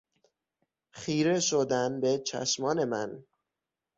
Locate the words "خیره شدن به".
0.91-2.17